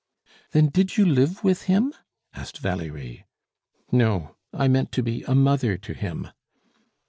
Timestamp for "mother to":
5.35-5.93